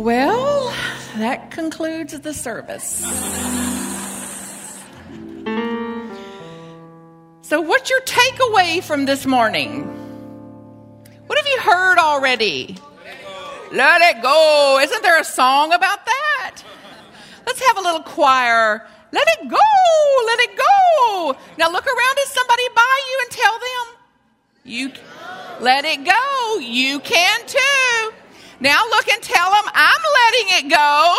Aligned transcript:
Well, 0.00 0.74
that 1.18 1.50
concludes 1.50 2.18
the 2.18 2.32
service. 2.32 3.04
So, 7.42 7.60
what's 7.60 7.90
your 7.90 8.00
takeaway 8.06 8.82
from 8.82 9.04
this 9.04 9.26
morning? 9.26 9.84
What 11.26 11.36
have 11.36 11.46
you 11.46 11.60
heard 11.60 11.98
already? 11.98 12.78
Let 13.72 14.00
it 14.16 14.22
go. 14.22 14.80
Isn't 14.82 15.02
there 15.02 15.20
a 15.20 15.24
song 15.24 15.74
about 15.74 16.06
that? 16.06 16.62
Let's 17.44 17.60
have 17.66 17.76
a 17.76 17.82
little 17.82 18.02
choir. 18.02 18.88
Let 19.12 19.28
it 19.38 19.50
go. 19.50 20.24
Let 20.26 20.40
it 20.40 20.56
go. 20.56 21.36
Now 21.58 21.70
look 21.70 21.86
around 21.86 22.18
at 22.18 22.26
somebody 22.28 22.64
by 22.74 23.00
you 23.10 23.18
and 23.20 23.30
tell 23.32 23.58
them, 23.58 23.96
you 24.64 24.92
let 25.60 25.84
it 25.84 26.06
go. 26.06 26.58
You 26.58 27.00
can 27.00 27.46
too. 27.46 28.09
Now 28.60 28.84
look 28.90 29.08
and 29.08 29.22
tell 29.22 29.50
them, 29.50 29.64
I'm 29.72 30.02
letting 30.20 30.48
it 30.58 30.70
go. 30.70 31.16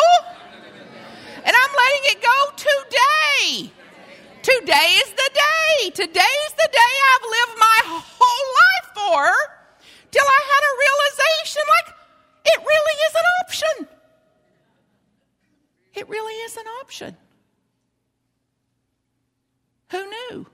And 1.44 1.56
I'm 1.56 1.74
letting 1.74 2.04
it 2.14 2.22
go 2.22 2.38
today. 2.56 3.74
Today 4.44 4.90
is 5.02 5.10
the 5.10 5.30
day. 5.34 5.90
Today 5.90 6.34
is 6.46 6.54
the 6.54 6.70
day 6.72 6.94
I've 7.10 7.26
lived 7.26 7.60
my 7.60 7.80
whole 7.86 8.48
life 8.62 8.88
for 8.94 9.34
till 10.12 10.26
I 10.26 10.42
had 10.54 10.64
a 10.70 10.74
realization 10.86 11.64
like 11.68 11.96
it 12.46 12.60
really 12.60 12.98
is 13.08 13.16
an 13.16 13.26
option. 13.42 13.88
It 15.94 16.10
really 16.10 16.34
is 16.34 16.58
an 16.58 16.66
option. 16.80 17.18
Who 19.90 20.10
knew? 20.10 20.46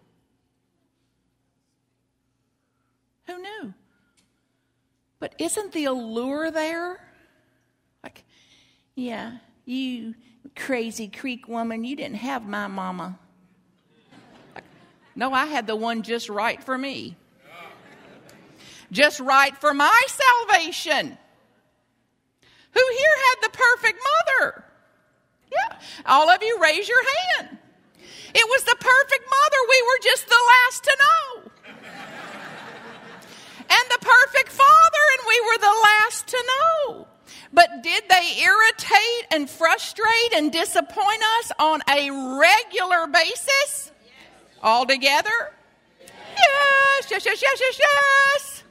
Who 3.27 3.41
knew? 3.41 3.73
But 5.19 5.33
isn't 5.39 5.71
the 5.71 5.85
allure 5.85 6.51
there? 6.51 6.99
Like, 8.03 8.23
yeah, 8.95 9.37
you 9.65 10.15
crazy 10.55 11.07
Creek 11.07 11.47
woman, 11.47 11.83
you 11.83 11.95
didn't 11.95 12.17
have 12.17 12.47
my 12.47 12.67
mama. 12.67 13.17
Like, 14.55 14.63
no, 15.15 15.33
I 15.33 15.45
had 15.45 15.67
the 15.67 15.75
one 15.75 16.03
just 16.03 16.29
right 16.29 16.63
for 16.63 16.77
me. 16.77 17.15
Just 18.91 19.19
right 19.19 19.55
for 19.57 19.73
my 19.73 20.01
salvation. 20.07 21.17
Who 22.71 22.83
here 22.97 23.17
had 23.27 23.35
the 23.41 23.57
perfect 23.57 23.99
mother? 23.99 24.63
Yeah, 25.51 25.77
all 26.05 26.29
of 26.29 26.43
you 26.43 26.59
raise 26.61 26.87
your 26.87 27.03
hand. 27.03 27.57
It 28.33 28.47
was 28.47 28.63
the 28.63 28.75
perfect 28.79 29.25
mother. 29.25 29.57
We 29.69 29.81
were 29.81 29.99
just 30.03 30.27
the 30.27 30.41
last 30.47 30.83
to 30.83 30.97
know 30.99 31.51
and 33.69 33.85
the 33.91 33.99
perfect 33.99 34.51
we 35.37 35.47
were 35.47 35.57
the 35.59 35.75
last 35.83 36.27
to 36.27 36.43
know. 36.47 37.07
But 37.53 37.83
did 37.83 38.03
they 38.09 38.41
irritate 38.41 39.27
and 39.31 39.49
frustrate 39.49 40.33
and 40.35 40.51
disappoint 40.51 41.21
us 41.39 41.51
on 41.59 41.81
a 41.89 42.09
regular 42.11 43.07
basis? 43.07 43.91
All 44.61 44.85
together? 44.85 45.53
Yes, 46.01 47.11
yes, 47.11 47.25
yes, 47.25 47.41
yes, 47.41 47.59
yes, 47.59 47.79
yes. 47.79 48.63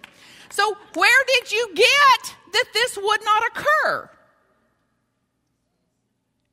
So, 0.51 0.77
where 0.95 1.25
did 1.35 1.53
you 1.53 1.69
get 1.75 2.37
that 2.53 2.65
this 2.73 2.97
would 2.97 3.21
not 3.25 3.43
occur? 3.49 4.11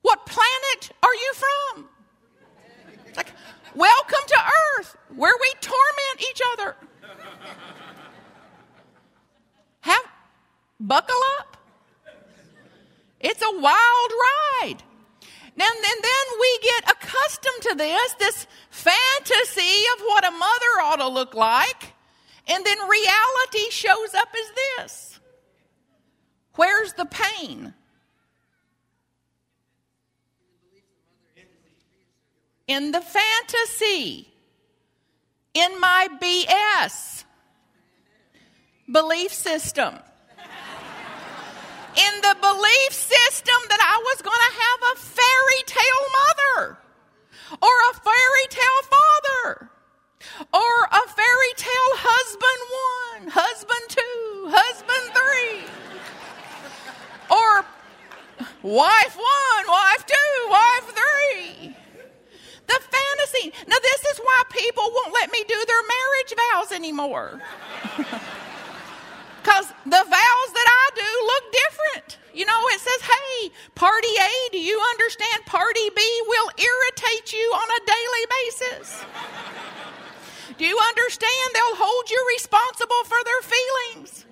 What 0.02 0.25
planet 0.25 0.91
are 1.02 1.14
you 1.14 1.34
from? 1.34 1.89
Like, 3.16 3.31
welcome 3.75 4.28
to 4.28 4.38
Earth, 4.78 4.97
where 5.16 5.34
we 5.39 5.53
torment 5.61 6.30
each 6.30 6.41
other. 6.53 6.75
Buckle 10.79 11.16
up. 11.39 11.57
It's 13.19 13.41
a 13.41 13.59
wild 13.59 14.11
ride. 14.11 14.83
Now, 15.55 15.66
and 15.66 16.03
then 16.03 16.39
we 16.39 16.59
get 16.61 16.91
accustomed 16.91 17.61
to 17.61 17.75
this, 17.75 18.13
this 18.13 18.47
fantasy 18.69 19.84
of 19.95 20.01
what 20.01 20.28
a 20.28 20.31
mother 20.31 20.81
ought 20.84 20.95
to 20.97 21.07
look 21.07 21.34
like, 21.35 21.94
and 22.47 22.66
then 22.66 22.78
reality 22.79 23.69
shows 23.69 24.13
up 24.16 24.29
as 24.34 24.51
this. 24.78 25.19
Where's 26.56 26.94
the 26.94 27.05
pain? 27.05 27.73
In 32.67 32.91
the 32.91 33.01
fantasy, 33.01 34.34
in 35.53 35.79
my 35.79 36.07
BS 36.19 37.25
belief 38.91 39.34
system. 39.34 40.00
In 41.95 42.13
the 42.21 42.35
belief 42.41 42.91
system 42.91 43.59
that 43.69 43.77
I 43.77 44.01
was 44.01 44.21
going 44.25 44.33
to 44.33 44.53
have 44.65 44.79
a 44.89 44.95
fairy 44.97 45.61
tale 45.69 46.05
mother, 46.17 46.77
or 47.61 47.75
a 47.89 47.93
fairy 48.01 48.47
tale 48.49 48.81
father, 48.89 49.69
or 50.53 50.73
a 50.89 51.03
fairy 51.13 51.53
tale 51.55 51.93
husband 52.01 52.61
one, 52.73 53.23
husband 53.29 53.85
two, 53.89 54.49
husband 54.49 55.05
three, 55.13 55.69
or 57.29 57.65
wife 58.65 59.13
one, 59.13 59.65
wife 59.69 60.03
two, 60.09 60.33
wife 60.49 60.89
three. 60.97 61.77
The 62.65 62.79
fantasy. 62.79 63.53
Now, 63.67 63.77
this 63.83 64.01
is 64.13 64.17
why 64.17 64.41
people 64.49 64.89
won't 64.89 65.13
let 65.13 65.31
me 65.31 65.43
do 65.47 65.59
their 65.67 65.83
marriage 65.85 66.33
vows 66.33 66.71
anymore. 66.71 67.41
Because 69.43 69.67
the 69.83 70.03
vows 70.07 70.49
that 70.55 70.69
I 70.71 70.85
do 70.95 71.09
look 71.27 71.45
different. 71.51 72.17
You 72.33 72.45
know, 72.45 72.61
it 72.71 72.79
says, 72.79 73.01
hey, 73.03 73.51
party 73.75 74.15
A, 74.15 74.31
do 74.53 74.57
you 74.57 74.79
understand? 74.95 75.43
Party 75.45 75.89
B 75.93 76.01
will 76.27 76.49
irritate 76.55 77.33
you 77.33 77.43
on 77.51 77.67
a 77.67 77.85
daily 77.85 78.25
basis. 78.39 79.03
do 80.57 80.65
you 80.65 80.79
understand? 80.79 81.47
They'll 81.53 81.75
hold 81.75 82.09
you 82.09 82.25
responsible 82.39 83.03
for 83.03 83.19
their 83.27 83.43
feelings. 83.43 84.25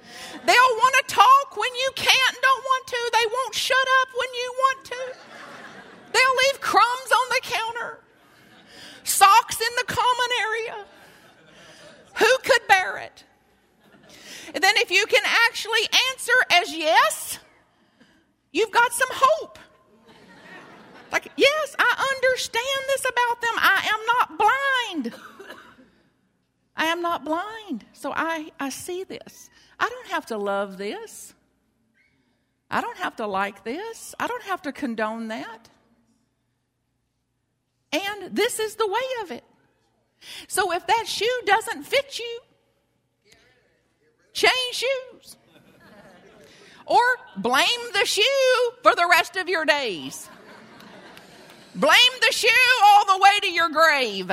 They'll 0.48 0.76
want 0.80 0.96
to 1.04 1.14
talk 1.14 1.58
when 1.60 1.76
you 1.76 1.92
can't 1.96 2.32
and 2.32 2.42
don't 2.42 2.64
want 2.64 2.88
to. 2.88 3.00
They 3.12 3.28
won't 3.36 3.56
shut 3.56 3.88
up 4.00 4.08
when 4.16 4.32
you 4.32 4.48
want 4.64 4.86
to. 4.96 5.02
They'll 6.16 6.38
leave 6.48 6.62
crumbs 6.62 7.12
on 7.12 7.28
the 7.36 7.42
counter, 7.44 8.00
socks 9.04 9.60
in 9.60 9.74
the 9.76 9.92
common 9.92 10.32
area. 10.40 10.86
Who 12.16 12.38
could 12.44 12.66
bear 12.70 12.98
it? 12.98 13.26
then 14.62 14.76
if 14.78 14.92
you 14.92 15.06
can 15.08 15.24
actually 15.26 15.82
answer 16.12 16.34
as 16.52 16.76
yes, 16.76 17.40
you've 18.52 18.72
got 18.72 18.94
some 18.94 19.10
hope. 19.12 19.60
Like, 21.12 21.30
yes, 21.36 21.76
I 21.78 22.16
understand 22.16 22.82
this 22.88 23.02
about 23.02 23.42
them. 23.42 23.54
I 23.58 23.90
am 23.94 24.06
not 24.06 24.38
blind. 24.38 25.22
I 26.78 26.86
am 26.86 27.02
not 27.02 27.26
blind. 27.26 27.86
So 27.94 28.14
I, 28.16 28.52
I 28.60 28.70
see 28.70 29.04
this. 29.04 29.50
I 29.78 29.90
don't 29.90 30.08
have 30.22 30.28
to 30.28 30.38
love 30.38 30.78
this. 30.78 31.34
I 32.70 32.80
don't 32.80 32.98
have 32.98 33.16
to 33.16 33.26
like 33.26 33.64
this. 33.64 34.14
I 34.20 34.28
don't 34.28 34.44
have 34.44 34.62
to 34.62 34.72
condone 34.72 35.30
that. 35.30 35.68
And 37.92 38.36
this 38.36 38.60
is 38.60 38.76
the 38.76 38.88
way 38.88 39.08
of 39.24 39.32
it. 39.32 39.44
So 40.48 40.72
if 40.74 40.86
that 40.86 41.06
shoe 41.08 41.42
doesn't 41.48 41.84
fit 41.86 42.20
you, 42.20 42.40
change 44.32 44.54
shoes. 44.74 45.38
Or 46.86 47.02
blame 47.36 47.66
the 47.94 48.06
shoe 48.06 48.72
for 48.84 48.94
the 48.94 49.08
rest 49.10 49.38
of 49.38 49.50
your 49.50 49.66
days. 49.66 50.30
Blame 51.74 52.16
the 52.28 52.32
shoe 52.32 52.48
all 52.84 53.06
the 53.08 53.24
way 53.24 53.40
to 53.42 53.52
your 53.52 53.70
grave 53.70 54.32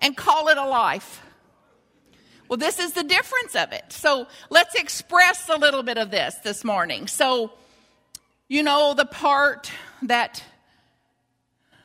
and 0.00 0.16
call 0.16 0.46
it 0.46 0.58
a 0.58 0.64
life. 0.64 1.23
Well, 2.54 2.60
this 2.60 2.78
is 2.78 2.92
the 2.92 3.02
difference 3.02 3.56
of 3.56 3.72
it. 3.72 3.82
So 3.88 4.28
let's 4.48 4.76
express 4.76 5.48
a 5.48 5.58
little 5.58 5.82
bit 5.82 5.98
of 5.98 6.12
this 6.12 6.36
this 6.44 6.62
morning. 6.62 7.08
So, 7.08 7.50
you 8.46 8.62
know, 8.62 8.94
the 8.94 9.06
part 9.06 9.72
that, 10.02 10.40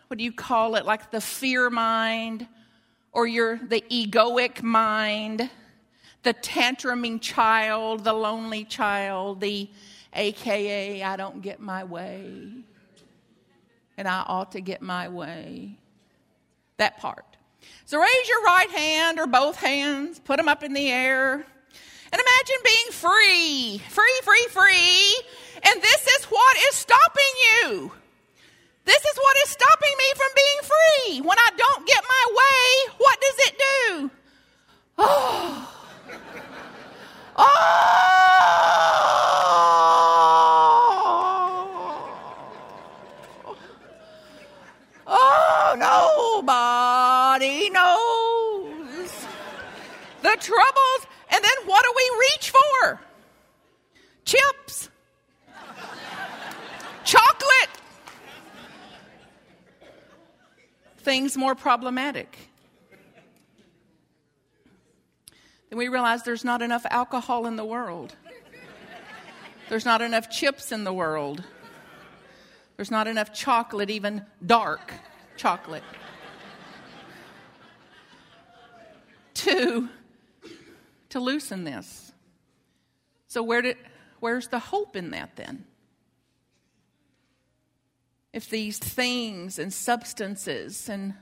what 0.10 0.20
do 0.20 0.24
you 0.24 0.32
call 0.32 0.76
it, 0.76 0.86
like 0.86 1.10
the 1.10 1.22
fear 1.22 1.72
mind 1.72 2.48
or 3.12 3.26
your, 3.26 3.58
the 3.58 3.84
egoic 3.90 4.62
mind 4.62 5.50
the 6.22 6.36
tantruming 6.36 7.20
child, 7.20 8.04
the 8.04 8.14
lonely 8.14 8.64
child, 8.64 9.42
the 9.42 9.68
AKA, 10.14 11.02
I 11.02 11.16
don't 11.16 11.42
get 11.42 11.60
my 11.60 11.84
way, 11.84 12.48
and 13.98 14.08
I 14.08 14.24
ought 14.28 14.52
to 14.52 14.62
get 14.62 14.84
my 14.84 15.08
way. 15.10 15.80
That 16.78 17.00
part. 17.00 17.26
So 17.86 18.00
raise 18.00 18.28
your 18.28 18.44
right 18.44 18.70
hand 18.70 19.20
or 19.20 19.28
both 19.28 19.56
hands, 19.58 20.20
put 20.20 20.38
them 20.38 20.48
up 20.48 20.64
in 20.64 20.74
the 20.74 20.90
air, 20.90 21.34
and 21.34 22.22
imagine 22.22 22.62
being 22.64 22.92
free, 22.92 23.82
free, 23.90 24.20
free, 24.24 24.48
free. 24.50 25.24
And 25.64 25.82
this 25.82 26.08
is 26.08 26.26
what 26.26 26.58
is 26.70 26.76
stopping 26.76 27.34
you. 27.52 27.92
This 28.86 29.04
is 29.04 29.18
what 29.18 29.38
is 29.44 29.50
stopping 29.50 29.92
me 29.98 30.06
from 30.16 30.30
being 30.36 30.62
free. 30.62 31.22
When 31.22 31.38
I 31.38 31.50
don't 31.58 31.88
get 31.88 32.04
my 32.04 32.26
way, 32.30 32.94
what 32.98 33.22
does 33.22 33.48
it 33.48 33.56
do? 33.58 34.12
Oh, 34.98 35.80
Oh! 37.42 38.99
Troubles, 50.40 51.08
and 51.32 51.44
then 51.44 51.66
what 51.66 51.84
do 51.84 51.94
we 51.96 52.20
reach 52.20 52.52
for? 52.52 53.02
Chips, 54.26 54.90
chocolate, 57.04 57.70
things 60.98 61.36
more 61.36 61.56
problematic. 61.56 62.38
Then 65.70 65.78
we 65.78 65.88
realize 65.88 66.24
there's 66.24 66.46
not 66.46 66.62
enough 66.62 66.86
alcohol 66.90 67.46
in 67.46 67.56
the 67.56 67.66
world. 67.66 68.16
There's 69.70 69.86
not 69.86 70.02
enough 70.02 70.30
chips 70.32 70.72
in 70.72 70.84
the 70.84 70.94
world. 70.94 71.44
There's 72.76 72.90
not 72.90 73.08
enough 73.08 73.34
chocolate, 73.34 73.90
even 73.90 74.26
dark 74.46 74.94
chocolate. 75.38 75.84
to, 79.40 79.90
to 81.10 81.20
loosen 81.20 81.64
this. 81.64 82.12
So 83.28 83.44
where 83.44 83.62
did, 83.62 83.78
where's 84.20 84.48
the 84.48 84.60
hope 84.60 84.96
in 84.96 85.12
that 85.12 85.36
then? 85.36 85.66
If 88.32 88.50
these 88.50 88.78
things 88.78 89.58
and 89.58 89.74
substances 89.74 90.88
and 90.88 91.16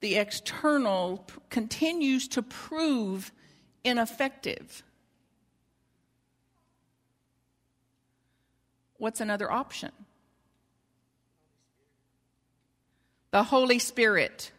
the 0.00 0.16
external 0.16 1.26
continues 1.50 2.28
to 2.28 2.42
prove 2.42 3.32
ineffective, 3.84 4.82
what's 8.96 9.20
another 9.20 9.50
option? 9.50 9.90
The 13.32 13.44
Holy 13.44 13.78
Spirit. 13.78 14.52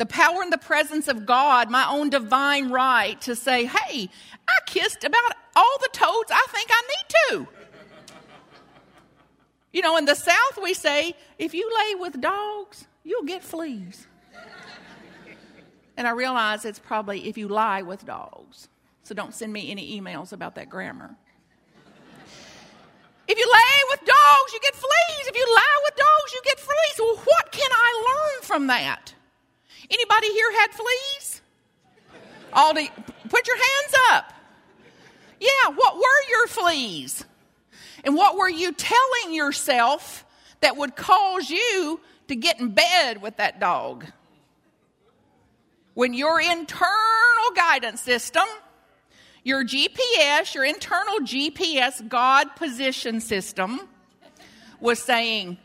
The 0.00 0.06
power 0.06 0.40
and 0.40 0.50
the 0.50 0.56
presence 0.56 1.08
of 1.08 1.26
God, 1.26 1.68
my 1.70 1.86
own 1.86 2.08
divine 2.08 2.70
right 2.70 3.20
to 3.20 3.36
say, 3.36 3.66
hey, 3.66 4.08
I 4.48 4.58
kissed 4.64 5.04
about 5.04 5.32
all 5.54 5.76
the 5.78 5.90
toads 5.92 6.30
I 6.32 6.46
think 6.48 6.70
I 6.72 6.82
need 6.88 7.44
to. 7.44 7.48
You 9.74 9.82
know, 9.82 9.98
in 9.98 10.06
the 10.06 10.14
South, 10.14 10.58
we 10.62 10.72
say, 10.72 11.14
if 11.38 11.52
you 11.52 11.70
lay 11.84 11.96
with 11.96 12.18
dogs, 12.18 12.86
you'll 13.04 13.24
get 13.24 13.44
fleas. 13.44 14.06
And 15.98 16.08
I 16.08 16.12
realize 16.12 16.64
it's 16.64 16.78
probably 16.78 17.28
if 17.28 17.36
you 17.36 17.48
lie 17.48 17.82
with 17.82 18.06
dogs. 18.06 18.70
So 19.02 19.14
don't 19.14 19.34
send 19.34 19.52
me 19.52 19.70
any 19.70 20.00
emails 20.00 20.32
about 20.32 20.54
that 20.54 20.70
grammar. 20.70 21.14
If 23.28 23.38
you 23.38 23.52
lay 23.52 23.80
with 23.90 24.00
dogs, 24.00 24.52
you 24.54 24.60
get 24.62 24.74
fleas. 24.74 25.26
If 25.26 25.36
you 25.36 25.44
lie 25.44 25.80
with 25.84 25.96
dogs, 25.96 26.32
you 26.32 26.40
get 26.42 26.58
fleas. 26.58 26.98
Well, 26.98 27.16
what 27.16 27.52
can 27.52 27.68
I 27.70 28.06
learn 28.08 28.42
from 28.44 28.66
that? 28.68 29.09
Anybody 29.90 30.32
here 30.32 30.52
had 30.52 30.68
fleas? 30.72 31.40
All 32.52 32.74
the, 32.74 32.88
put 33.28 33.46
your 33.46 33.56
hands 33.56 33.94
up. 34.10 34.32
Yeah, 35.40 35.74
what 35.74 35.96
were 35.96 36.28
your 36.30 36.46
fleas? 36.46 37.24
And 38.04 38.14
what 38.14 38.36
were 38.36 38.48
you 38.48 38.72
telling 38.72 39.34
yourself 39.34 40.24
that 40.60 40.76
would 40.76 40.96
cause 40.96 41.50
you 41.50 42.00
to 42.28 42.36
get 42.36 42.60
in 42.60 42.70
bed 42.70 43.22
with 43.22 43.36
that 43.38 43.60
dog? 43.60 44.06
When 45.94 46.14
your 46.14 46.40
internal 46.40 47.50
guidance 47.54 48.00
system 48.00 48.44
your 49.42 49.64
GPS, 49.64 50.54
your 50.54 50.64
internal 50.64 51.20
GPS 51.20 52.06
God 52.06 52.54
position 52.56 53.20
system, 53.20 53.80
was 54.80 55.02
saying, 55.02 55.58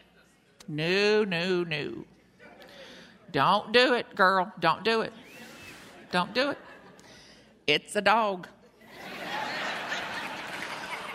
No, 0.68 1.24
no, 1.24 1.64
no. 1.64 2.06
Don't 3.36 3.74
do 3.74 3.96
it, 3.96 4.16
girl. 4.16 4.50
Don't 4.62 4.86
do 4.86 5.02
it. 5.02 5.12
Don't 6.10 6.34
do 6.34 6.52
it. 6.52 6.58
It's 7.68 7.94
a 7.98 8.02
dog. 8.02 8.48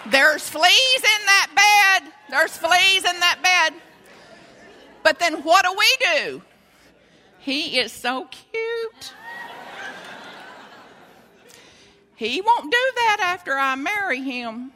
There's 0.06 0.46
fleas 0.46 0.96
in 0.96 1.26
that 1.26 2.00
bed. 2.02 2.12
There's 2.28 2.54
fleas 2.58 3.06
in 3.06 3.20
that 3.20 3.38
bed. 3.42 3.80
But 5.02 5.18
then 5.18 5.42
what 5.44 5.64
do 5.64 5.72
we 5.72 5.96
do? 6.14 6.42
He 7.38 7.78
is 7.78 7.90
so 7.90 8.28
cute. 8.30 9.14
He 12.16 12.42
won't 12.42 12.70
do 12.70 12.92
that 12.96 13.16
after 13.22 13.56
I 13.56 13.76
marry 13.76 14.20
him. 14.20 14.72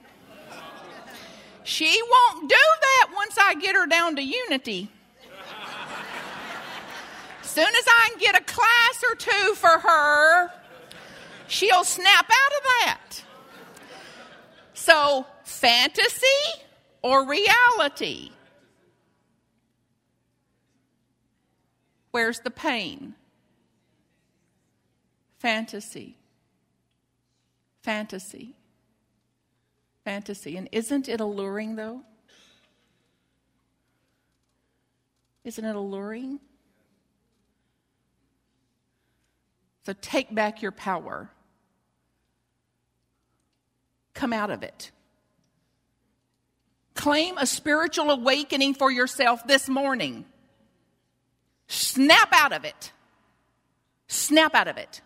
She 1.62 2.00
won't 2.10 2.48
do 2.48 2.64
that 2.80 3.10
once 3.14 3.36
I 3.38 3.54
get 3.56 3.74
her 3.74 3.84
down 3.84 4.16
to 4.16 4.22
unity. 4.22 4.88
As 7.54 7.64
soon 7.64 7.76
as 7.76 7.84
I 7.86 8.08
can 8.10 8.18
get 8.18 8.36
a 8.36 8.44
class 8.44 9.04
or 9.08 9.14
two 9.14 9.54
for 9.54 9.78
her, 9.78 10.50
she'll 11.46 11.84
snap 11.84 12.24
out 12.24 12.52
of 12.52 12.62
that. 12.64 13.24
So, 14.74 15.24
fantasy 15.44 16.26
or 17.02 17.28
reality? 17.28 18.32
Where's 22.10 22.40
the 22.40 22.50
pain? 22.50 23.14
Fantasy 25.38 26.16
fantasy. 27.84 28.54
Fantasy. 30.04 30.56
And 30.56 30.68
isn't 30.72 31.08
it 31.08 31.20
alluring, 31.20 31.76
though? 31.76 32.00
Isn't 35.44 35.64
it 35.64 35.76
alluring? 35.76 36.40
So 39.84 39.92
take 40.00 40.34
back 40.34 40.62
your 40.62 40.72
power. 40.72 41.30
Come 44.14 44.32
out 44.32 44.50
of 44.50 44.62
it. 44.62 44.90
Claim 46.94 47.36
a 47.36 47.46
spiritual 47.46 48.10
awakening 48.10 48.74
for 48.74 48.90
yourself 48.90 49.46
this 49.46 49.68
morning. 49.68 50.24
Snap 51.66 52.28
out 52.32 52.52
of 52.52 52.64
it. 52.64 52.92
Snap 54.06 54.54
out 54.54 54.68
of 54.68 54.76
it. 54.76 55.00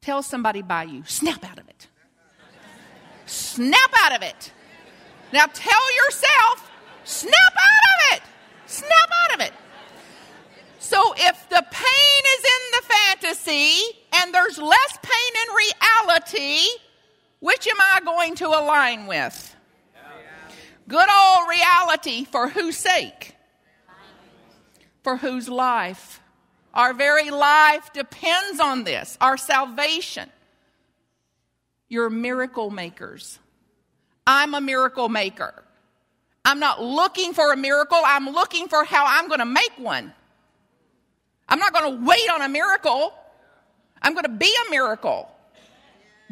Tell 0.00 0.22
somebody 0.22 0.62
by 0.62 0.84
you, 0.84 1.04
snap 1.06 1.44
out 1.44 1.58
of 1.58 1.68
it. 1.68 1.86
Snap 3.26 3.90
out 4.04 4.16
of 4.16 4.22
it. 4.22 4.52
Now 5.32 5.46
tell 5.46 5.96
yourself, 6.04 6.70
snap 7.04 7.32
out 7.34 8.12
of 8.12 8.16
it. 8.16 8.22
Snap 8.66 9.10
out 9.24 9.34
of 9.34 9.40
it. 9.40 9.52
So 10.78 11.14
if 11.16 11.48
the 11.48 11.64
pain 11.70 12.22
fantasy 13.22 13.80
and 14.14 14.34
there's 14.34 14.58
less 14.58 14.98
pain 15.02 15.32
in 15.46 15.54
reality, 15.54 16.58
which 17.40 17.66
am 17.66 17.76
I 17.80 18.00
going 18.04 18.34
to 18.36 18.46
align 18.48 19.06
with? 19.06 19.56
Good 20.88 21.08
old 21.08 21.48
reality 21.48 22.24
for 22.24 22.48
whose 22.48 22.76
sake? 22.76 23.34
For 25.02 25.16
whose 25.16 25.48
life? 25.48 26.20
Our 26.74 26.94
very 26.94 27.30
life 27.30 27.92
depends 27.92 28.60
on 28.60 28.84
this, 28.84 29.16
our 29.20 29.36
salvation. 29.36 30.28
You're 31.88 32.10
miracle 32.10 32.70
makers. 32.70 33.38
I'm 34.26 34.54
a 34.54 34.60
miracle 34.60 35.08
maker. 35.08 35.62
I'm 36.44 36.58
not 36.58 36.82
looking 36.82 37.34
for 37.34 37.52
a 37.52 37.56
miracle, 37.56 38.00
I'm 38.04 38.26
looking 38.26 38.68
for 38.68 38.84
how 38.84 39.04
I'm 39.06 39.28
going 39.28 39.40
to 39.40 39.46
make 39.46 39.72
one. 39.76 40.12
I'm 41.48 41.58
not 41.58 41.72
going 41.72 41.98
to 41.98 42.06
wait 42.06 42.30
on 42.30 42.42
a 42.42 42.48
miracle. 42.48 43.12
I'm 44.00 44.14
going 44.14 44.24
to 44.24 44.30
be 44.30 44.52
a 44.66 44.70
miracle. 44.70 45.28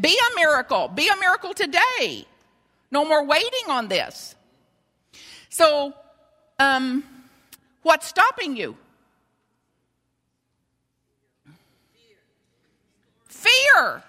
Be 0.01 0.17
a 0.17 0.35
miracle. 0.37 0.89
Be 0.89 1.09
a 1.09 1.17
miracle 1.17 1.55
today. 1.55 2.27
No 2.91 3.05
more 3.05 3.25
waiting 3.25 3.69
on 3.69 3.89
this. 3.89 4.35
So, 5.51 5.95
um, 6.59 7.05
what's 7.83 8.07
stopping 8.07 8.57
you? 8.57 8.77
Fear. 13.27 14.03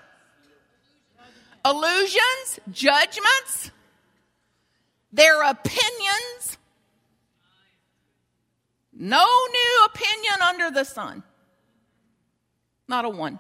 Illusions, 1.65 2.59
judgments, 2.71 3.71
their 5.13 5.43
opinions. 5.43 6.57
No 9.01 9.25
new 9.51 9.87
opinion 9.87 10.41
under 10.43 10.69
the 10.69 10.83
sun. 10.83 11.23
Not 12.87 13.03
a 13.03 13.09
one. 13.09 13.39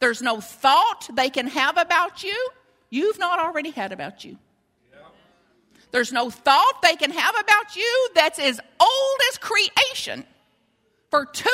There's 0.00 0.20
no 0.20 0.40
thought 0.40 1.08
they 1.14 1.30
can 1.30 1.46
have 1.46 1.78
about 1.78 2.24
you 2.24 2.50
you've 2.90 3.20
not 3.20 3.38
already 3.38 3.70
had 3.70 3.92
about 3.92 4.24
you. 4.24 4.36
There's 5.92 6.12
no 6.12 6.28
thought 6.28 6.82
they 6.82 6.96
can 6.96 7.12
have 7.12 7.34
about 7.38 7.76
you 7.76 8.08
that's 8.16 8.40
as 8.40 8.60
old 8.80 9.20
as 9.30 9.38
creation. 9.38 10.26
For 11.10 11.24
2,000 11.24 11.50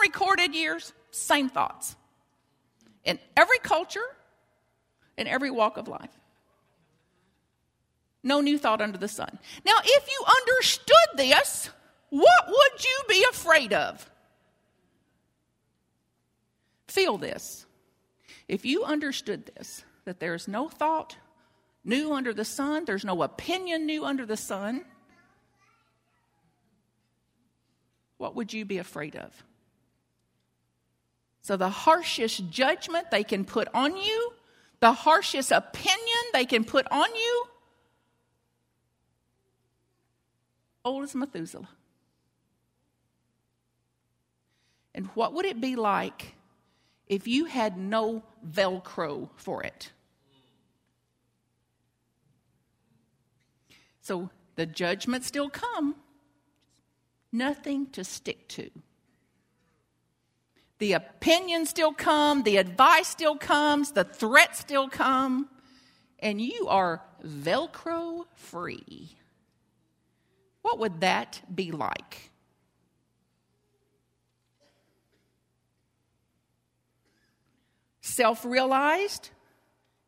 recorded 0.00 0.54
years, 0.54 0.92
same 1.10 1.48
thoughts 1.48 1.96
in 3.04 3.18
every 3.36 3.58
culture, 3.58 4.06
in 5.18 5.26
every 5.26 5.50
walk 5.50 5.76
of 5.76 5.88
life. 5.88 6.16
No 8.22 8.40
new 8.40 8.58
thought 8.58 8.80
under 8.80 8.96
the 8.96 9.08
sun. 9.08 9.40
Now, 9.66 9.74
if 9.84 10.08
you 10.08 10.24
understood 10.40 11.16
this, 11.16 11.68
what 12.10 12.46
would 12.48 12.84
you 12.84 13.00
be 13.08 13.24
afraid 13.30 13.72
of? 13.72 14.10
feel 16.94 17.18
this. 17.18 17.66
If 18.46 18.64
you 18.64 18.84
understood 18.84 19.50
this, 19.56 19.84
that 20.04 20.20
there's 20.20 20.46
no 20.46 20.68
thought 20.68 21.16
new 21.84 22.12
under 22.12 22.32
the 22.32 22.44
sun, 22.44 22.84
there's 22.84 23.04
no 23.04 23.22
opinion 23.22 23.84
new 23.84 24.04
under 24.04 24.24
the 24.24 24.36
sun, 24.36 24.84
what 28.16 28.36
would 28.36 28.52
you 28.52 28.64
be 28.64 28.78
afraid 28.78 29.16
of? 29.16 29.44
So, 31.42 31.56
the 31.56 31.68
harshest 31.68 32.48
judgment 32.48 33.10
they 33.10 33.24
can 33.24 33.44
put 33.44 33.68
on 33.74 33.96
you, 33.96 34.32
the 34.80 34.92
harshest 34.92 35.52
opinion 35.52 36.22
they 36.32 36.46
can 36.46 36.64
put 36.64 36.86
on 36.90 37.14
you, 37.14 37.46
old 40.84 41.02
as 41.02 41.14
Methuselah. 41.14 41.68
What 45.14 45.34
would 45.34 45.44
it 45.44 45.60
be 45.60 45.76
like 45.76 46.34
if 47.06 47.28
you 47.28 47.44
had 47.44 47.76
no 47.76 48.22
Velcro 48.48 49.28
for 49.36 49.62
it? 49.62 49.92
So 54.00 54.30
the 54.56 54.66
judgment 54.66 55.24
still 55.24 55.48
come, 55.48 55.96
nothing 57.32 57.86
to 57.90 58.04
stick 58.04 58.48
to. 58.48 58.70
The 60.78 60.92
opinion 60.92 61.66
still 61.66 61.92
come, 61.92 62.42
the 62.42 62.56
advice 62.56 63.08
still 63.08 63.36
comes, 63.36 63.92
the 63.92 64.04
threats 64.04 64.60
still 64.60 64.88
come, 64.88 65.48
and 66.18 66.40
you 66.40 66.66
are 66.68 67.02
Velcro 67.24 68.24
free. 68.34 69.16
What 70.62 70.78
would 70.78 71.00
that 71.00 71.42
be 71.54 71.70
like? 71.70 72.30
Self 78.04 78.44
realized? 78.44 79.30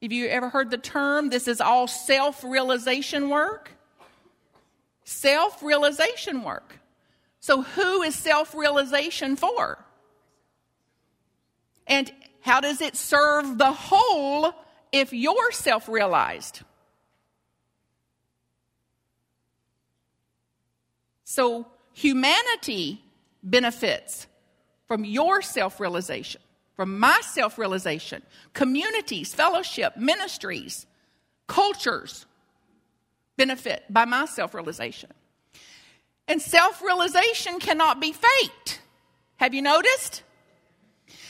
Have 0.02 0.12
you 0.12 0.26
ever 0.26 0.50
heard 0.50 0.70
the 0.70 0.76
term, 0.76 1.30
this 1.30 1.48
is 1.48 1.62
all 1.62 1.86
self 1.86 2.44
realization 2.44 3.30
work? 3.30 3.70
Self 5.04 5.62
realization 5.62 6.42
work. 6.42 6.78
So, 7.40 7.62
who 7.62 8.02
is 8.02 8.14
self 8.14 8.54
realization 8.54 9.34
for? 9.34 9.82
And 11.86 12.12
how 12.42 12.60
does 12.60 12.82
it 12.82 12.96
serve 12.96 13.56
the 13.56 13.72
whole 13.72 14.52
if 14.92 15.14
you're 15.14 15.50
self 15.50 15.88
realized? 15.88 16.60
So, 21.24 21.66
humanity 21.94 23.02
benefits 23.42 24.26
from 24.86 25.06
your 25.06 25.40
self 25.40 25.80
realization, 25.80 26.42
from 26.76 26.98
my 26.98 27.18
self 27.22 27.58
realization, 27.58 28.22
communities, 28.52 29.34
fellowship, 29.34 29.96
ministries, 29.96 30.86
cultures 31.46 32.26
benefit 33.36 33.84
by 33.90 34.04
my 34.04 34.26
self 34.26 34.54
realization. 34.54 35.10
And 36.28 36.40
self 36.40 36.82
realization 36.82 37.58
cannot 37.58 38.00
be 38.00 38.12
faked. 38.12 38.80
Have 39.36 39.54
you 39.54 39.62
noticed? 39.62 40.22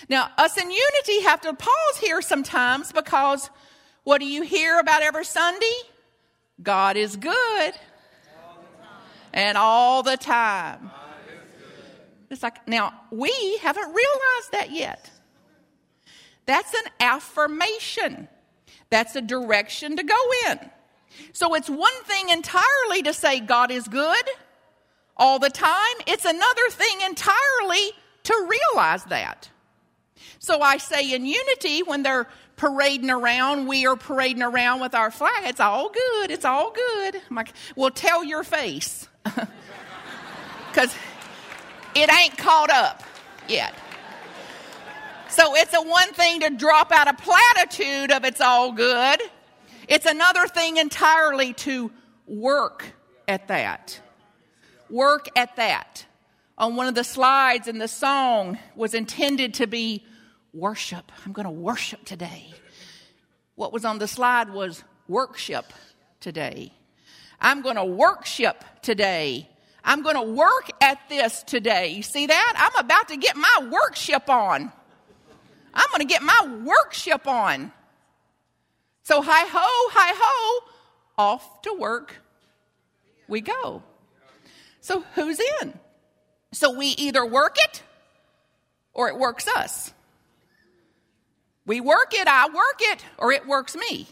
Now, 0.09 0.31
us 0.38 0.57
in 0.57 0.71
unity 0.71 1.23
have 1.23 1.41
to 1.43 1.53
pause 1.53 1.99
here 2.00 2.23
sometimes 2.23 2.93
because 2.93 3.50
what 4.05 4.19
do 4.19 4.26
you 4.26 4.43
hear 4.43 4.79
about 4.79 5.03
every 5.03 5.25
Sunday? 5.25 5.67
God 6.62 6.97
is 6.97 7.17
good. 7.17 7.75
And 9.33 9.59
all 9.59 10.03
the 10.03 10.17
time. 10.17 10.91
It's 12.31 12.43
like, 12.43 12.67
now, 12.67 12.93
we 13.11 13.59
haven't 13.62 13.87
realized 13.88 14.53
that 14.53 14.69
yet. 14.71 15.11
That's 16.47 16.73
an 16.75 16.91
affirmation, 17.00 18.29
that's 18.91 19.17
a 19.17 19.21
direction 19.21 19.97
to 19.97 20.03
go 20.03 20.17
in. 20.49 20.59
So 21.33 21.55
it's 21.55 21.69
one 21.69 22.05
thing 22.05 22.29
entirely 22.29 23.03
to 23.03 23.12
say 23.12 23.41
God 23.41 23.71
is 23.71 23.88
good 23.88 24.25
all 25.17 25.38
the 25.38 25.50
time, 25.50 25.97
it's 26.07 26.25
another 26.25 26.69
thing 26.71 27.00
entirely 27.07 27.93
to 28.25 28.49
realize 28.75 29.05
that. 29.05 29.49
So 30.38 30.61
I 30.61 30.76
say 30.76 31.15
in 31.15 31.25
unity, 31.25 31.83
when 31.83 32.03
they're 32.03 32.29
parading 32.57 33.11
around, 33.11 33.67
we 33.67 33.87
are 33.87 33.97
parading 33.97 34.43
around 34.43 34.81
with 34.81 34.95
our 34.95 35.11
flag. 35.11 35.45
It's 35.45 35.61
all 35.61 35.88
good. 35.91 36.31
It's 36.31 36.45
all 36.45 36.71
good. 36.71 37.21
I'm 37.29 37.37
like, 37.37 37.53
well, 37.75 37.91
tell 37.91 38.25
your 38.25 38.45
face. 38.45 39.09
Because 40.76 40.95
it 41.95 42.12
ain't 42.12 42.37
caught 42.37 42.69
up 42.69 43.03
yet. 43.49 43.75
So 45.28 45.54
it's 45.56 45.75
a 45.75 45.83
one 45.83 46.12
thing 46.12 46.40
to 46.40 46.50
drop 46.50 46.92
out 46.92 47.09
a 47.09 47.14
platitude 47.14 48.12
of 48.12 48.25
it's 48.25 48.40
all 48.40 48.73
good. 48.73 49.21
It's 49.88 50.06
another 50.06 50.47
thing 50.47 50.76
entirely 50.76 51.52
to 51.54 51.90
work 52.26 52.85
at 53.26 53.49
that. 53.49 54.00
Work 54.88 55.28
at 55.37 55.56
that. 55.56 56.06
On 56.59 56.76
one 56.76 56.87
of 56.87 56.95
the 56.95 57.04
slides 57.04 57.68
in 57.68 57.78
the 57.78 57.88
song 57.88 58.59
was 58.75 58.95
intended 58.95 59.54
to 59.54 59.66
be 59.66 60.04
worship. 60.54 61.11
I'm 61.25 61.33
going 61.33 61.45
to 61.45 61.50
worship 61.50 62.04
today. 62.04 62.54
What 63.56 63.73
was 63.73 63.85
on 63.85 63.99
the 63.99 64.09
slide 64.09 64.50
was 64.50 64.85
worship 65.09 65.73
today. 66.21 66.73
I'm 67.40 67.62
going 67.62 67.76
to 67.76 67.85
worship 67.85 68.64
today. 68.80 69.49
I'm 69.85 70.02
going 70.02 70.16
to 70.16 70.23
work 70.23 70.71
at 70.80 70.99
this 71.09 71.42
today. 71.42 71.88
You 71.88 72.02
see 72.02 72.26
that? 72.26 72.52
I'm 72.56 72.85
about 72.85 73.09
to 73.09 73.16
get 73.16 73.37
my 73.37 73.68
worship 73.71 74.30
on. 74.30 74.73
I'm 75.76 75.88
going 75.90 76.00
to 76.00 76.12
get 76.12 76.23
my 76.23 76.62
worship 76.64 77.28
on. 77.28 77.73
So, 79.04 79.23
hi 79.23 79.47
ho, 79.47 79.90
hi 79.92 80.12
ho, 80.16 80.64
off 81.16 81.62
to 81.62 81.75
work 81.75 82.16
we 83.28 83.40
go. 83.40 83.83
So, 84.80 85.04
who's 85.14 85.38
in? 85.62 85.78
So, 86.52 86.76
we 86.76 86.87
either 86.87 87.25
work 87.25 87.56
it 87.59 87.83
or 88.95 89.09
it 89.09 89.16
works 89.16 89.47
us. 89.47 89.92
We 91.66 91.80
work 91.80 92.14
it, 92.14 92.26
I 92.26 92.47
work 92.47 92.80
it, 92.80 93.04
or 93.18 93.33
it 93.33 93.47
works 93.47 93.76
me. 93.76 94.09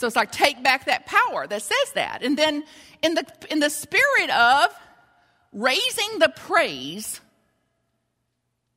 So 0.00 0.06
it's 0.06 0.16
like 0.16 0.32
take 0.32 0.62
back 0.62 0.86
that 0.86 1.04
power 1.04 1.46
that 1.46 1.60
says 1.60 1.92
that. 1.94 2.22
And 2.22 2.38
then 2.38 2.64
in 3.02 3.12
the 3.12 3.26
in 3.50 3.60
the 3.60 3.68
spirit 3.68 4.30
of 4.30 4.74
raising 5.52 6.18
the 6.18 6.30
praise 6.30 7.20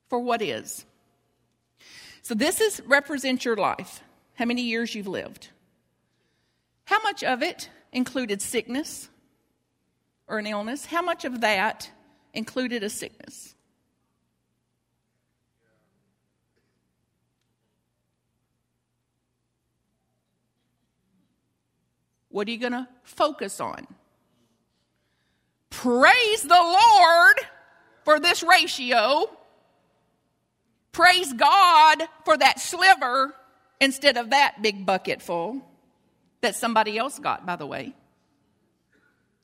for 0.10 0.20
what 0.20 0.42
is. 0.42 0.84
So 2.24 2.34
this 2.34 2.62
is 2.62 2.82
represents 2.88 3.44
your 3.44 3.58
life. 3.58 4.02
How 4.36 4.46
many 4.46 4.64
years 4.64 4.96
you've 4.96 5.08
lived. 5.08 5.50
How 6.86 7.02
much 7.04 7.24
of 7.24 7.44
it 7.44 7.70
included 7.92 8.42
sickness 8.42 9.10
or 10.28 10.40
an 10.40 10.48
illness? 10.48 10.86
How 10.86 11.02
much 11.02 11.26
of 11.26 11.42
that 11.42 11.92
included 12.34 12.82
a 12.82 12.90
sickness? 12.90 13.54
What 22.30 22.48
are 22.48 22.52
you 22.52 22.58
going 22.58 22.74
to 22.74 22.88
focus 23.04 23.60
on? 23.60 23.86
Praise 25.70 26.42
the 26.42 26.56
Lord 26.56 27.36
for 28.06 28.20
this 28.20 28.44
ratio. 28.44 29.30
Praise 30.94 31.34
God 31.34 32.04
for 32.24 32.38
that 32.38 32.60
sliver 32.60 33.36
instead 33.82 34.16
of 34.16 34.30
that 34.30 34.62
big 34.62 34.86
bucket 34.86 35.22
full 35.22 35.62
that 36.42 36.56
somebody 36.56 36.98
else 36.98 37.20
got, 37.20 37.46
by 37.46 37.56
the 37.56 37.66
way. 37.66 37.94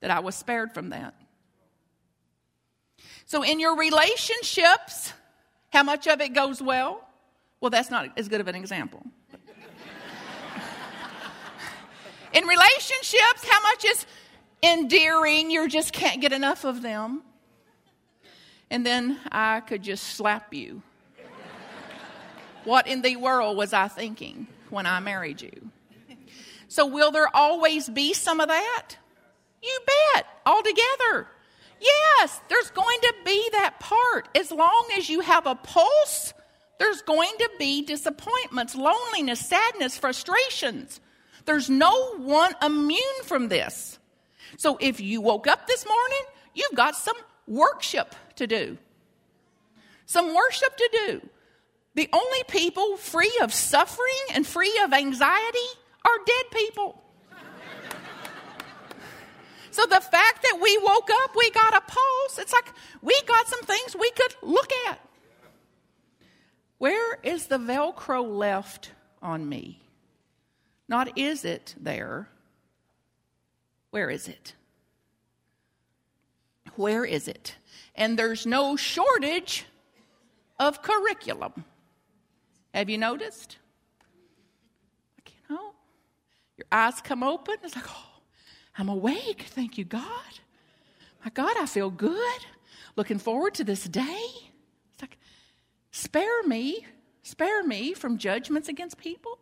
That 0.01 0.11
I 0.11 0.19
was 0.19 0.35
spared 0.35 0.73
from 0.73 0.91
that. 0.91 1.13
So, 3.25 3.43
in 3.43 3.59
your 3.59 3.75
relationships, 3.75 5.13
how 5.71 5.83
much 5.83 6.07
of 6.07 6.21
it 6.21 6.33
goes 6.33 6.61
well? 6.61 7.05
Well, 7.59 7.69
that's 7.69 7.91
not 7.91 8.17
as 8.17 8.29
good 8.29 8.41
of 8.41 8.47
an 8.47 8.55
example. 8.55 9.03
In 12.33 12.45
relationships, 12.45 13.47
how 13.47 13.61
much 13.61 13.85
is 13.85 14.05
endearing? 14.63 15.51
You 15.51 15.67
just 15.67 15.91
can't 15.93 16.21
get 16.21 16.31
enough 16.31 16.63
of 16.63 16.81
them. 16.81 17.23
And 18.71 18.85
then 18.85 19.19
I 19.31 19.61
could 19.61 19.83
just 19.83 20.03
slap 20.15 20.53
you. 20.53 20.81
What 22.65 22.87
in 22.87 23.01
the 23.01 23.15
world 23.15 23.57
was 23.57 23.73
I 23.73 23.87
thinking 23.87 24.47
when 24.69 24.85
I 24.85 24.99
married 24.99 25.41
you? 25.41 25.71
So, 26.67 26.85
will 26.85 27.11
there 27.11 27.35
always 27.35 27.89
be 27.89 28.13
some 28.13 28.39
of 28.39 28.47
that? 28.47 28.95
You 29.61 29.79
bet, 30.13 30.25
altogether. 30.45 31.27
Yes, 31.81 32.39
there's 32.49 32.69
going 32.71 32.99
to 33.01 33.13
be 33.25 33.49
that 33.53 33.79
part. 33.79 34.29
As 34.35 34.51
long 34.51 34.87
as 34.95 35.09
you 35.09 35.21
have 35.21 35.47
a 35.47 35.55
pulse, 35.55 36.33
there's 36.77 37.01
going 37.01 37.31
to 37.39 37.49
be 37.57 37.83
disappointments, 37.83 38.75
loneliness, 38.75 39.39
sadness, 39.39 39.97
frustrations. 39.97 41.01
There's 41.45 41.69
no 41.69 42.15
one 42.17 42.53
immune 42.63 43.23
from 43.23 43.47
this. 43.47 43.97
So 44.57 44.77
if 44.79 44.99
you 44.99 45.21
woke 45.21 45.47
up 45.47 45.67
this 45.67 45.85
morning, 45.85 46.21
you've 46.53 46.75
got 46.75 46.95
some 46.95 47.15
worship 47.47 48.15
to 48.35 48.45
do. 48.45 48.77
Some 50.05 50.35
worship 50.35 50.75
to 50.77 50.89
do. 51.07 51.29
The 51.95 52.09
only 52.13 52.43
people 52.47 52.97
free 52.97 53.37
of 53.41 53.53
suffering 53.53 54.07
and 54.33 54.45
free 54.45 54.79
of 54.83 54.93
anxiety 54.93 55.69
are 56.05 56.25
dead 56.25 56.45
people. 56.51 57.03
So 59.71 59.85
the 59.85 60.01
fact 60.01 60.41
that 60.43 60.59
we 60.61 60.77
woke 60.79 61.09
up, 61.23 61.31
we 61.35 61.51
got 61.51 61.75
a 61.75 61.81
pulse, 61.81 62.39
it's 62.39 62.53
like 62.53 62.73
we 63.01 63.17
got 63.27 63.47
some 63.47 63.61
things 63.61 63.95
we 63.97 64.11
could 64.11 64.35
look 64.41 64.71
at. 64.87 64.99
Where 66.79 67.19
is 67.23 67.47
the 67.47 67.57
Velcro 67.57 68.25
left 68.27 68.91
on 69.21 69.47
me? 69.47 69.81
Not 70.87 71.17
is 71.17 71.45
it 71.45 71.75
there. 71.79 72.29
Where 73.91 74.09
is 74.09 74.27
it? 74.27 74.55
Where 76.75 77.05
is 77.05 77.27
it? 77.27 77.55
And 77.95 78.17
there's 78.17 78.45
no 78.45 78.75
shortage 78.75 79.65
of 80.59 80.81
curriculum. 80.81 81.65
Have 82.73 82.89
you 82.89 82.97
noticed? 82.97 83.57
Like, 85.17 85.33
you 85.33 85.55
know, 85.55 85.73
your 86.57 86.67
eyes 86.71 87.01
come 87.01 87.23
open. 87.23 87.55
It's 87.63 87.75
like, 87.75 87.89
oh, 87.89 88.21
I'm 88.77 88.89
awake. 88.89 89.43
Thank 89.49 89.77
you, 89.77 89.85
God. 89.85 90.39
My 91.23 91.31
God, 91.31 91.55
I 91.57 91.65
feel 91.65 91.89
good. 91.89 92.39
Looking 92.95 93.19
forward 93.19 93.53
to 93.55 93.63
this 93.63 93.83
day. 93.85 94.27
It's 94.93 95.01
like, 95.01 95.17
spare 95.91 96.43
me, 96.43 96.85
spare 97.23 97.63
me 97.63 97.93
from 97.93 98.17
judgments 98.17 98.69
against 98.69 98.97
people. 98.97 99.37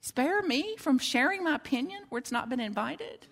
Spare 0.00 0.42
me 0.42 0.76
from 0.78 0.98
sharing 0.98 1.42
my 1.42 1.54
opinion 1.54 2.02
where 2.08 2.18
it's 2.18 2.32
not 2.32 2.48
been 2.48 2.60
invited. 2.60 3.26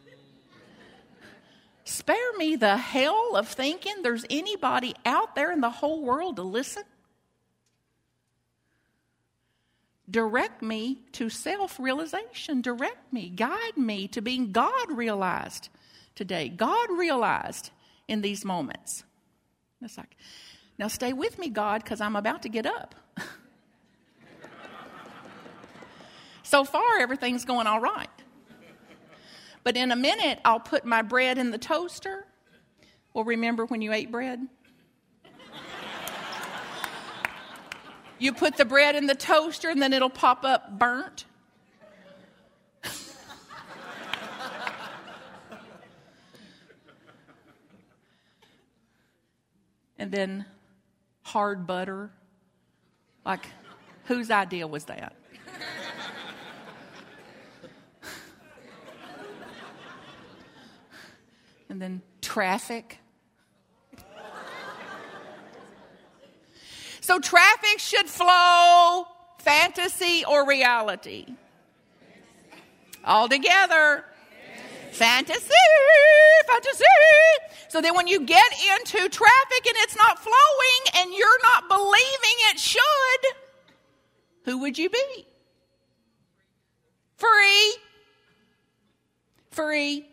Spare 1.84 2.32
me 2.38 2.56
the 2.56 2.76
hell 2.76 3.36
of 3.36 3.46
thinking 3.46 4.02
there's 4.02 4.24
anybody 4.30 4.94
out 5.04 5.34
there 5.34 5.52
in 5.52 5.60
the 5.60 5.70
whole 5.70 6.02
world 6.02 6.36
to 6.36 6.42
listen. 6.42 6.82
Direct 10.10 10.62
me 10.62 10.98
to 11.12 11.30
self 11.30 11.80
realization. 11.80 12.60
Direct 12.60 13.12
me, 13.12 13.30
guide 13.30 13.76
me 13.76 14.06
to 14.08 14.20
being 14.20 14.52
God 14.52 14.90
realized 14.90 15.70
today. 16.14 16.48
God 16.48 16.90
realized 16.90 17.70
in 18.06 18.20
these 18.20 18.44
moments. 18.44 19.04
It's 19.80 19.96
like, 19.96 20.16
now 20.78 20.88
stay 20.88 21.12
with 21.12 21.38
me, 21.38 21.48
God, 21.48 21.82
because 21.82 22.00
I'm 22.00 22.16
about 22.16 22.42
to 22.42 22.48
get 22.48 22.66
up. 22.66 22.94
so 26.42 26.64
far, 26.64 26.98
everything's 27.00 27.44
going 27.44 27.66
all 27.66 27.80
right. 27.80 28.08
But 29.62 29.76
in 29.76 29.90
a 29.90 29.96
minute, 29.96 30.40
I'll 30.44 30.60
put 30.60 30.84
my 30.84 31.00
bread 31.00 31.38
in 31.38 31.50
the 31.50 31.58
toaster. 31.58 32.26
Well, 33.14 33.24
remember 33.24 33.64
when 33.64 33.80
you 33.80 33.92
ate 33.92 34.10
bread? 34.10 34.46
You 38.24 38.32
put 38.32 38.56
the 38.56 38.64
bread 38.64 38.96
in 38.96 39.06
the 39.06 39.14
toaster 39.14 39.68
and 39.68 39.82
then 39.82 39.92
it'll 39.92 40.08
pop 40.08 40.46
up 40.46 40.78
burnt. 40.78 41.26
and 49.98 50.10
then 50.10 50.46
hard 51.20 51.66
butter. 51.66 52.12
Like, 53.26 53.46
whose 54.04 54.30
idea 54.30 54.66
was 54.66 54.86
that? 54.86 55.14
and 61.68 61.82
then 61.82 62.00
traffic. 62.22 63.00
So 67.04 67.18
traffic 67.18 67.80
should 67.80 68.08
flow 68.08 69.04
fantasy 69.36 70.24
or 70.26 70.48
reality? 70.48 71.26
All 73.04 73.28
together. 73.28 74.06
Fantasy, 74.90 75.50
fantasy. 76.46 76.84
So 77.68 77.82
then 77.82 77.94
when 77.94 78.06
you 78.06 78.20
get 78.20 78.50
into 78.70 79.06
traffic 79.10 79.66
and 79.66 79.76
it's 79.80 79.94
not 79.98 80.18
flowing 80.18 80.82
and 80.96 81.12
you're 81.12 81.42
not 81.42 81.68
believing 81.68 82.36
it 82.50 82.58
should, 82.58 83.34
who 84.46 84.60
would 84.60 84.78
you 84.78 84.88
be? 84.88 85.26
Free. 87.16 87.74
Free, 89.50 90.08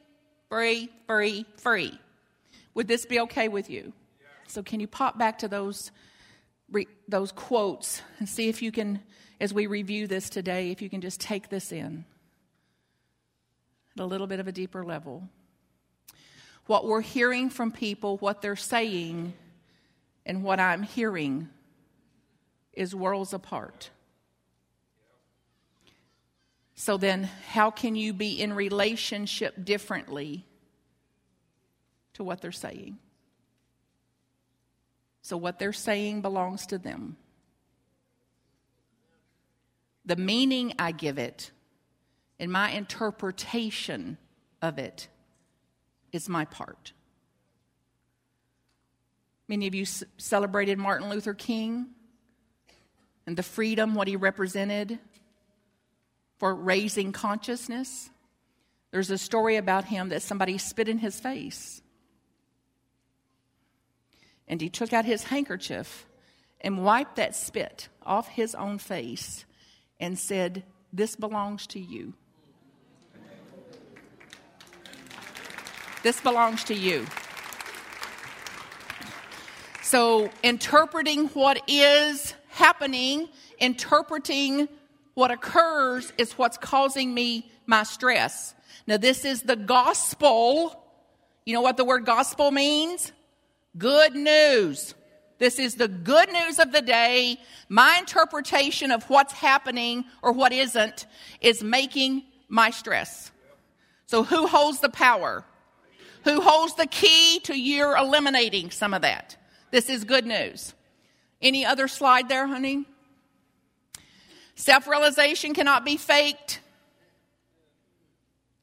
free, 0.50 0.90
free, 1.08 1.46
free. 1.56 1.98
Would 2.74 2.90
this 2.90 3.06
be 3.06 3.22
okay 3.22 3.48
with 3.48 3.70
you? 3.70 3.94
So 4.48 4.62
can 4.62 4.82
you 4.82 4.88
pop 4.88 5.18
back 5.18 5.38
to 5.38 5.48
those 5.48 5.92
re- 6.72 6.88
those 7.08 7.32
quotes 7.32 8.02
and 8.20 8.28
see 8.28 8.50
if 8.50 8.62
you 8.62 8.72
can, 8.72 9.02
as 9.40 9.54
we 9.54 9.68
review 9.68 10.08
this 10.08 10.30
today, 10.30 10.72
if 10.72 10.82
you 10.82 10.90
can 10.90 11.02
just 11.02 11.20
take 11.20 11.50
this 11.50 11.72
in 11.72 12.06
at 13.96 14.02
a 14.02 14.06
little 14.06 14.28
bit 14.28 14.40
of 14.40 14.48
a 14.48 14.52
deeper 14.52 14.84
level. 14.84 15.28
What 16.66 16.86
we're 16.86 17.02
hearing 17.02 17.50
from 17.50 17.72
people, 17.72 18.18
what 18.18 18.42
they're 18.42 18.56
saying, 18.56 19.34
and 20.26 20.44
what 20.44 20.60
I'm 20.60 20.84
hearing 20.84 21.50
is 22.74 22.96
worlds 22.96 23.34
apart. 23.34 23.90
So 26.76 26.98
then, 26.98 27.30
how 27.50 27.70
can 27.70 27.96
you 27.96 28.14
be 28.14 28.42
in 28.42 28.54
relationship 28.54 29.54
differently 29.64 30.46
to 32.14 32.24
what 32.24 32.42
they're 32.42 32.52
saying? 32.52 32.98
So 35.22 35.38
what 35.38 35.60
they're 35.60 35.74
saying 35.74 36.22
belongs 36.22 36.66
to 36.68 36.78
them. 36.78 37.18
The 40.06 40.16
meaning 40.16 40.74
I 40.80 40.92
give 40.92 41.18
it 41.18 41.52
and 42.40 42.52
my 42.52 42.72
interpretation 42.72 44.18
of 44.64 44.80
it 44.80 45.08
is 46.12 46.28
my 46.28 46.44
part. 46.46 46.92
Many 49.48 49.68
of 49.68 49.76
you 49.76 49.86
c- 49.86 50.08
celebrated 50.18 50.80
Martin 50.80 51.10
Luther 51.10 51.36
King 51.36 51.88
and 53.28 53.38
the 53.38 53.44
freedom, 53.44 53.94
what 53.94 54.08
he 54.08 54.16
represented 54.16 54.98
for 56.40 56.56
raising 56.56 57.12
consciousness. 57.12 58.10
There's 58.90 59.12
a 59.12 59.20
story 59.20 59.58
about 59.58 59.86
him 59.86 60.10
that 60.10 60.24
somebody 60.24 60.58
spit 60.58 60.90
in 60.90 60.98
his 60.98 61.20
face. 61.20 61.84
And 64.52 64.60
he 64.60 64.70
took 64.70 64.92
out 64.92 65.06
his 65.06 65.24
handkerchief 65.24 66.06
and 66.60 66.84
wiped 66.84 67.16
that 67.16 67.36
spit 67.38 67.88
off 68.06 68.28
his 68.28 68.54
own 68.54 68.80
face 68.80 69.46
and 69.98 70.20
said, 70.20 70.64
This 70.92 71.16
belongs 71.16 71.66
to 71.68 71.80
you. 71.80 72.14
This 76.04 76.20
belongs 76.20 76.66
to 76.66 76.76
you. 76.76 77.06
So, 79.84 80.30
interpreting 80.44 81.28
what 81.28 81.62
is 81.70 82.34
happening, 82.50 83.30
interpreting 83.58 84.68
what 85.14 85.32
occurs 85.32 86.12
is 86.18 86.34
what's 86.34 86.58
causing 86.58 87.14
me 87.14 87.50
my 87.68 87.84
stress. 87.84 88.54
Now, 88.86 88.98
this 88.98 89.24
is 89.24 89.44
the 89.44 89.56
gospel. 89.56 90.84
You 91.46 91.54
know 91.54 91.62
what 91.62 91.78
the 91.78 91.86
word 91.86 92.06
gospel 92.06 92.52
means? 92.52 93.14
Good 93.78 94.16
news. 94.16 94.94
This 95.38 95.58
is 95.58 95.76
the 95.76 95.88
good 95.88 96.32
news 96.32 96.60
of 96.60 96.72
the 96.72 96.82
day. 96.82 97.38
My 97.70 97.98
interpretation 98.00 98.92
of 98.92 99.10
what's 99.10 99.34
happening 99.34 100.06
or 100.22 100.34
what 100.34 100.54
isn't 100.54 101.08
is 101.40 101.64
making 101.64 102.24
my 102.48 102.70
stress. 102.70 103.32
So, 104.06 104.24
who 104.24 104.46
holds 104.46 104.82
the 104.82 104.90
power? 104.90 105.46
Who 106.26 106.42
holds 106.42 106.76
the 106.76 106.86
key 106.86 107.40
to 107.46 107.58
your 107.58 107.96
eliminating 107.96 108.70
some 108.72 108.94
of 108.94 109.02
that? 109.02 109.38
This 109.72 109.90
is 109.90 110.04
good 110.04 110.26
news. 110.26 110.74
Any 111.42 111.66
other 111.66 111.88
slide 111.88 112.30
there, 112.30 112.46
honey? 112.46 112.86
Self 114.56 114.88
realization 114.88 115.54
cannot 115.54 115.86
be 115.86 115.98
faked. 115.98 116.60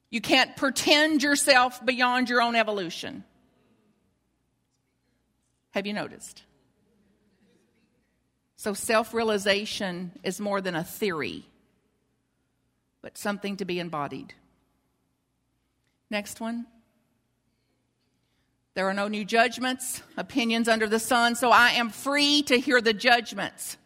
You 0.09 0.21
can't 0.21 0.55
pretend 0.55 1.21
yourself 1.23 1.83
beyond 1.85 2.29
your 2.29 2.41
own 2.41 2.55
evolution. 2.55 3.23
Have 5.71 5.85
you 5.85 5.93
noticed? 5.93 6.43
So, 8.55 8.73
self 8.73 9.13
realization 9.13 10.11
is 10.23 10.39
more 10.39 10.59
than 10.59 10.75
a 10.75 10.83
theory, 10.83 11.45
but 13.01 13.17
something 13.17 13.57
to 13.57 13.65
be 13.65 13.79
embodied. 13.79 14.33
Next 16.09 16.41
one. 16.41 16.65
There 18.73 18.87
are 18.87 18.93
no 18.93 19.07
new 19.07 19.25
judgments, 19.25 20.01
opinions 20.15 20.67
under 20.67 20.87
the 20.87 20.99
sun, 20.99 21.35
so 21.35 21.51
I 21.51 21.71
am 21.71 21.89
free 21.89 22.43
to 22.43 22.59
hear 22.59 22.81
the 22.81 22.93
judgments. 22.93 23.77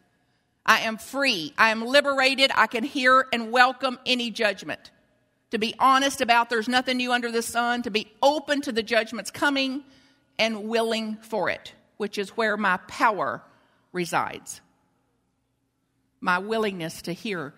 I 0.65 0.79
am 0.81 0.97
free. 0.97 1.53
I 1.57 1.71
am 1.71 1.85
liberated. 1.85 2.51
I 2.53 2.67
can 2.67 2.83
hear 2.83 3.27
and 3.33 3.51
welcome 3.51 3.99
any 4.05 4.29
judgment. 4.29 4.91
To 5.51 5.57
be 5.57 5.75
honest 5.77 6.21
about 6.21 6.49
there's 6.49 6.67
nothing 6.67 6.97
new 6.97 7.11
under 7.11 7.31
the 7.31 7.41
sun, 7.41 7.83
to 7.83 7.91
be 7.91 8.11
open 8.21 8.61
to 8.61 8.71
the 8.71 8.83
judgments 8.83 9.29
coming, 9.29 9.83
and 10.39 10.63
willing 10.67 11.17
for 11.21 11.49
it, 11.49 11.73
which 11.97 12.17
is 12.17 12.31
where 12.31 12.57
my 12.57 12.77
power 12.87 13.41
resides. 13.91 14.61
my 16.23 16.37
willingness 16.39 17.01
to 17.01 17.11
hear 17.11 17.53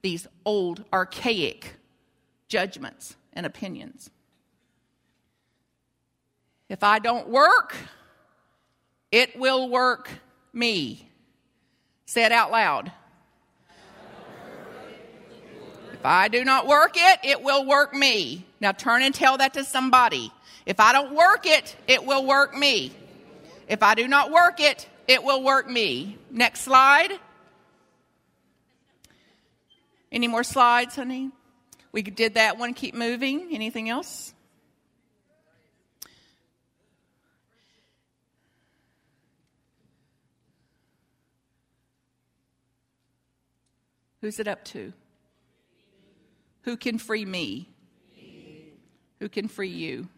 these 0.00 0.26
old, 0.46 0.82
archaic 0.90 1.74
judgments 2.48 3.14
and 3.34 3.44
opinions. 3.44 4.10
If 6.70 6.82
I 6.82 6.98
don't 6.98 7.28
work, 7.28 7.76
it 9.12 9.38
will 9.38 9.68
work 9.68 10.08
me. 10.52 11.10
Say 12.06 12.24
it 12.24 12.32
out 12.32 12.50
loud. 12.50 12.90
If 15.92 15.95
I 16.06 16.28
do 16.28 16.44
not 16.44 16.66
work 16.66 16.92
it, 16.94 17.20
it 17.24 17.42
will 17.42 17.64
work 17.64 17.92
me. 17.92 18.46
Now 18.60 18.72
turn 18.72 19.02
and 19.02 19.14
tell 19.14 19.38
that 19.38 19.54
to 19.54 19.64
somebody. 19.64 20.32
If 20.64 20.80
I 20.80 20.92
don't 20.92 21.14
work 21.14 21.46
it, 21.46 21.76
it 21.86 22.04
will 22.04 22.24
work 22.24 22.56
me. 22.56 22.92
If 23.68 23.82
I 23.82 23.94
do 23.94 24.06
not 24.06 24.30
work 24.30 24.60
it, 24.60 24.88
it 25.08 25.22
will 25.22 25.42
work 25.42 25.68
me. 25.68 26.18
Next 26.30 26.60
slide. 26.60 27.12
Any 30.10 30.28
more 30.28 30.44
slides, 30.44 30.96
honey? 30.96 31.30
We 31.92 32.02
did 32.02 32.34
that 32.34 32.58
one. 32.58 32.74
Keep 32.74 32.94
moving. 32.94 33.48
Anything 33.52 33.88
else? 33.88 34.32
Who's 44.20 44.40
it 44.40 44.48
up 44.48 44.64
to? 44.66 44.92
Who 46.66 46.76
can 46.76 46.98
free 46.98 47.24
me? 47.24 47.70
Who 49.20 49.28
can 49.28 49.46
free 49.46 49.68
you? 49.68 50.08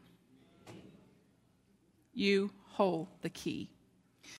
You 2.14 2.50
hold 2.70 3.08
the 3.20 3.28
key. 3.28 3.68